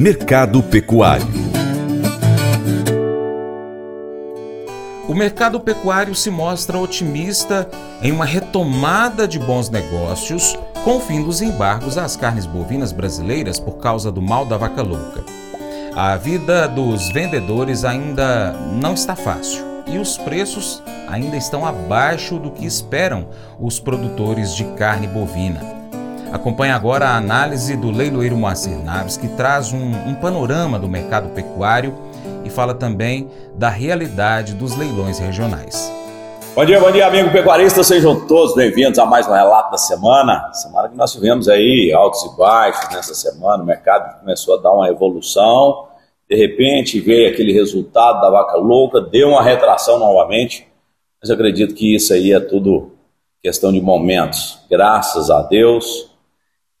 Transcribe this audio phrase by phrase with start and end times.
[0.00, 1.28] Mercado Pecuário
[5.06, 7.68] O mercado pecuário se mostra otimista
[8.00, 13.60] em uma retomada de bons negócios com o fim dos embargos às carnes bovinas brasileiras
[13.60, 15.22] por causa do mal da vaca louca.
[15.94, 22.50] A vida dos vendedores ainda não está fácil e os preços ainda estão abaixo do
[22.50, 23.28] que esperam
[23.60, 25.79] os produtores de carne bovina.
[26.32, 31.28] Acompanhe agora a análise do leiloeiro Moacir Naves, que traz um, um panorama do mercado
[31.30, 31.92] pecuário
[32.44, 35.92] e fala também da realidade dos leilões regionais.
[36.54, 37.82] Bom dia, bom dia, amigo pecuarista.
[37.82, 40.52] Sejam todos bem-vindos a mais um relato da semana.
[40.52, 43.64] Semana que nós tivemos aí altos e baixos nessa semana.
[43.64, 45.88] O mercado começou a dar uma evolução.
[46.28, 50.68] De repente veio aquele resultado da vaca louca, deu uma retração novamente.
[51.20, 52.92] Mas eu acredito que isso aí é tudo
[53.42, 54.60] questão de momentos.
[54.70, 56.09] Graças a Deus,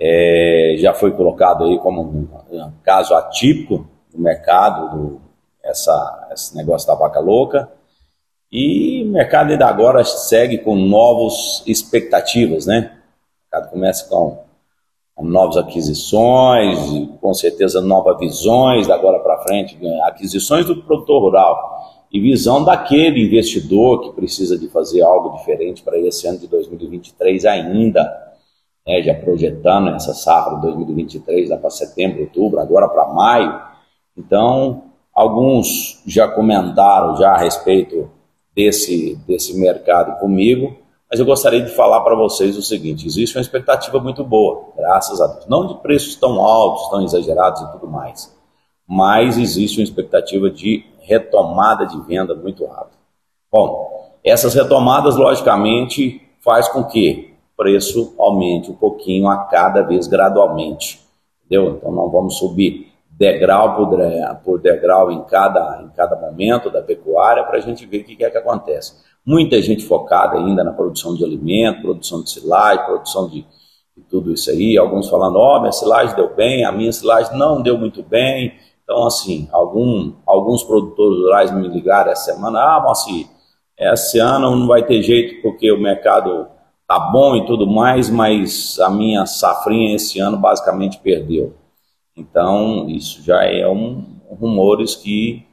[0.00, 5.20] é, já foi colocado aí como um, um caso atípico no mercado, do,
[5.62, 7.68] essa, esse negócio da vaca louca.
[8.50, 12.92] E o mercado ainda agora segue com novas expectativas, né?
[13.52, 14.38] O mercado começa com,
[15.14, 16.78] com novas aquisições,
[17.20, 20.00] com certeza novas visões da agora para frente, né?
[20.04, 25.98] aquisições do produtor rural e visão daquele investidor que precisa de fazer algo diferente para
[25.98, 28.27] esse ano de 2023 ainda,
[28.88, 29.02] né?
[29.02, 33.60] já projetando essa safra de 2023 lá para setembro, outubro, agora para maio.
[34.16, 38.10] Então, alguns já comentaram já a respeito
[38.54, 40.74] desse, desse mercado comigo,
[41.10, 45.20] mas eu gostaria de falar para vocês o seguinte: existe uma expectativa muito boa, graças
[45.20, 45.46] a Deus.
[45.46, 48.34] Não de preços tão altos, tão exagerados e tudo mais,
[48.86, 52.98] mas existe uma expectativa de retomada de venda muito rápida.
[53.50, 57.27] Bom, essas retomadas, logicamente, faz com que
[57.58, 61.00] preço aumente um pouquinho a cada vez gradualmente,
[61.44, 61.74] entendeu?
[61.76, 63.74] Então não vamos subir degrau
[64.44, 68.24] por degrau em cada, em cada momento da pecuária para a gente ver o que
[68.24, 68.94] é que acontece.
[69.26, 73.44] Muita gente focada ainda na produção de alimento, produção de silagem, produção de,
[73.96, 74.78] de tudo isso aí.
[74.78, 78.54] Alguns falando, ó, oh, minha silagem deu bem, a minha silagem não deu muito bem.
[78.84, 83.26] Então, assim, algum, alguns produtores rurais me ligaram essa semana, ah, Moacir,
[83.76, 86.46] esse ano não vai ter jeito porque o mercado
[86.88, 91.54] tá bom e tudo mais, mas a minha safrinha esse ano basicamente perdeu.
[92.16, 95.46] Então, isso já é um rumores que,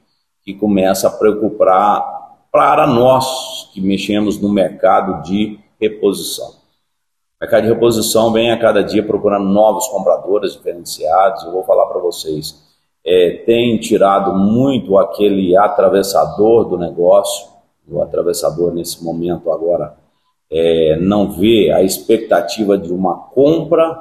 [0.43, 6.47] que começa a preocupar para nós que mexemos no mercado de reposição.
[6.47, 11.43] O mercado de reposição vem a cada dia procurando novos compradores diferenciados.
[11.43, 12.63] Eu vou falar para vocês,
[13.05, 17.47] é, tem tirado muito aquele atravessador do negócio.
[17.87, 20.04] O atravessador, nesse momento agora,
[20.51, 23.97] é, não vê a expectativa de uma compra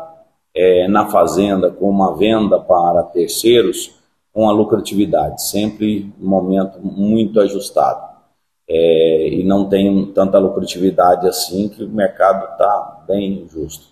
[0.54, 3.94] é, na fazenda com uma venda para terceiros
[4.32, 8.14] com a lucratividade, sempre um momento muito ajustado.
[8.68, 13.86] É, e não tem tanta lucratividade assim que o mercado está bem justo.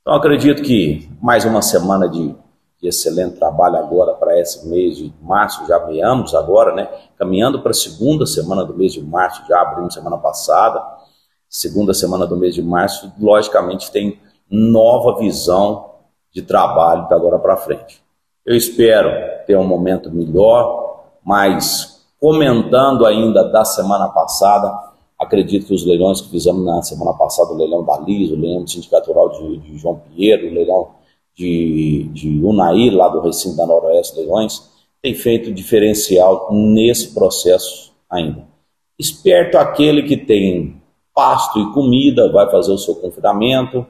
[0.00, 2.34] Então acredito que mais uma semana de,
[2.80, 6.88] de excelente trabalho agora para esse mês de março, já meamos agora, né?
[7.18, 10.82] Caminhando para a segunda semana do mês de março, já abrimos semana passada,
[11.52, 14.18] segunda semana do mês de março, logicamente tem
[14.50, 15.90] nova visão
[16.32, 18.02] de trabalho da agora para frente.
[18.44, 19.10] Eu espero
[19.46, 24.72] ter um momento melhor, mas comentando ainda da semana passada,
[25.18, 28.64] acredito que os leilões que fizemos na semana passada, o leilão da Liz, o leilão
[29.06, 30.88] Rural de, de João Pinheiro, o leilão
[31.34, 34.70] de, de Unaí, lá do recinto da Noroeste Leilões,
[35.02, 38.44] tem feito diferencial nesse processo ainda.
[38.98, 40.71] Esperto aquele que tem
[41.14, 43.86] pasto e comida, vai fazer o seu confinamento,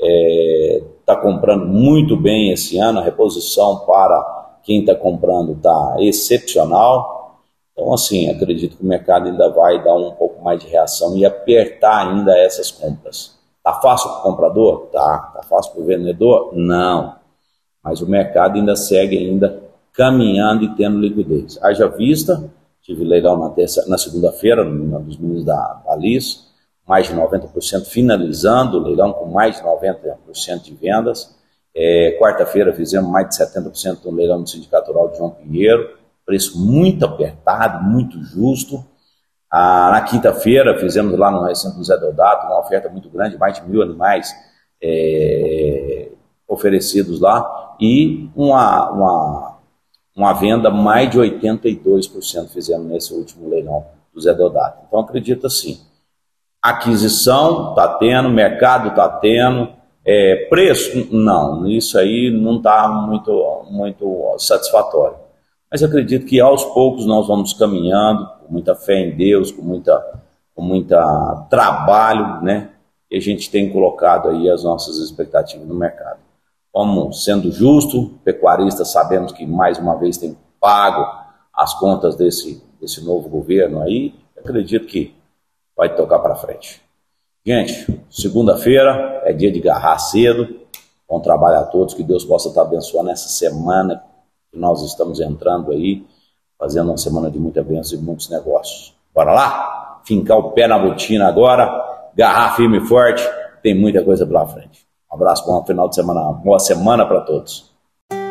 [0.00, 7.40] é, está comprando muito bem esse ano, a reposição para quem está comprando está excepcional.
[7.72, 11.24] Então, assim, acredito que o mercado ainda vai dar um pouco mais de reação e
[11.24, 13.34] apertar ainda essas compras.
[13.62, 14.88] Tá fácil para o comprador?
[14.92, 15.32] Tá.
[15.34, 16.50] Tá fácil para o vendedor?
[16.54, 17.16] Não.
[17.82, 19.62] Mas o mercado ainda segue ainda
[19.92, 21.58] caminhando e tendo liquidez.
[21.62, 22.50] Haja vista,
[22.82, 23.54] tive leilão na,
[23.88, 26.46] na segunda-feira, dos meninos da, da Liz,
[26.86, 31.34] mais de 90% finalizando o leilão com mais de 90% de vendas.
[31.74, 36.58] É, Quarta-feira fizemos mais de 70% do leilão do Sindicato Rural de João Pinheiro, preço
[36.58, 38.84] muito apertado, muito justo.
[39.50, 43.54] Ah, na quinta-feira fizemos lá no recinto do Zé Deodato uma oferta muito grande, mais
[43.54, 44.34] de mil animais
[44.82, 46.10] é,
[46.46, 49.58] oferecidos lá e uma, uma,
[50.16, 54.84] uma venda mais de 82% fizemos nesse último leilão do Zé Deodato.
[54.86, 55.80] Então acredito assim,
[56.70, 59.68] aquisição está tendo, mercado está tendo,
[60.06, 63.32] É, preço, não, isso aí não está muito,
[63.70, 65.16] muito satisfatório.
[65.70, 69.98] Mas acredito que aos poucos nós vamos caminhando, com muita fé em Deus, com muita,
[70.54, 72.68] com muita trabalho, né?
[73.10, 76.18] E a gente tem colocado aí as nossas expectativas no mercado.
[76.70, 81.02] Como sendo justo, pecuarista, sabemos que mais uma vez tem pago
[81.50, 84.12] as contas desse, desse novo governo aí.
[84.36, 85.14] Acredito que
[85.76, 86.82] vai tocar para frente.
[87.44, 90.60] Gente, segunda-feira é dia de garrar cedo.
[91.08, 94.02] Bom trabalho a todos, que Deus possa estar abençoando essa semana
[94.50, 96.04] que nós estamos entrando aí,
[96.58, 98.94] fazendo uma semana de muita bênção e muitos negócios.
[99.14, 100.00] Bora lá?
[100.06, 101.68] Fincar o pé na botina agora,
[102.14, 103.22] garrar firme e forte,
[103.62, 104.86] tem muita coisa pela frente.
[105.10, 107.73] Um abraço, bom final de semana, boa semana para todos.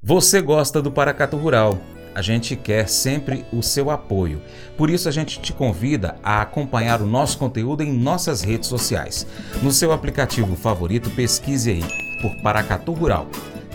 [0.00, 1.76] Você gosta do Paracatu Rural?
[2.14, 4.40] A gente quer sempre o seu apoio.
[4.76, 9.26] Por isso a gente te convida a acompanhar o nosso conteúdo em nossas redes sociais.
[9.60, 11.84] No seu aplicativo favorito, pesquise aí
[12.22, 13.26] por Paracatu Rural.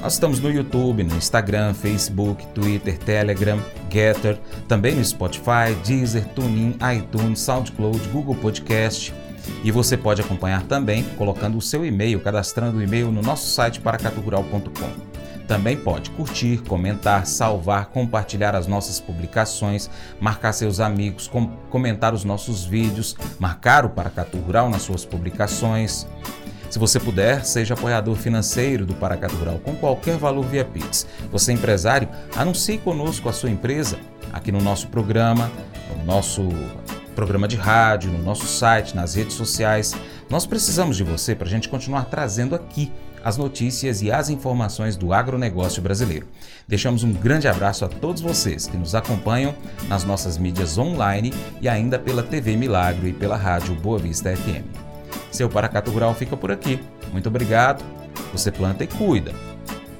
[0.02, 3.60] Nós estamos no YouTube, no Instagram, Facebook, Twitter, Telegram,
[3.92, 9.14] Getter, também no Spotify, Deezer, TuneIn, iTunes, SoundCloud, Google Podcast.
[9.62, 13.81] E você pode acompanhar também colocando o seu e-mail, cadastrando o e-mail no nosso site
[13.81, 15.12] paracatugural.com.
[15.54, 19.88] Também pode curtir, comentar, salvar, compartilhar as nossas publicações,
[20.20, 26.08] marcar seus amigos, com comentar os nossos vídeos, marcar o Paracatu Rural nas suas publicações.
[26.72, 31.06] Se você puder, seja apoiador financeiro do Paracatu Rural com qualquer valor via Pix.
[31.32, 34.00] Você é empresário, anuncie conosco a sua empresa
[34.34, 35.52] aqui no nosso programa,
[35.96, 36.50] no nosso
[37.14, 39.96] programa de rádio, no nosso site, nas redes sociais.
[40.32, 42.92] Nós precisamos de você para a gente continuar trazendo aqui
[43.24, 46.28] as notícias e as informações do agronegócio brasileiro.
[46.68, 49.56] Deixamos um grande abraço a todos vocês que nos acompanham
[49.88, 54.66] nas nossas mídias online e ainda pela TV Milagro e pela rádio Boa Vista FM.
[55.31, 56.80] Seu Paracato Rural fica por aqui.
[57.12, 57.84] Muito obrigado.
[58.31, 59.34] Você planta e cuida.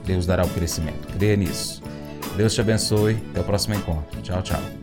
[0.06, 1.08] Deus dará o crescimento.
[1.18, 1.82] Creia nisso.
[2.36, 3.18] Deus te abençoe.
[3.32, 4.22] Até o próximo encontro.
[4.22, 4.83] Tchau, tchau.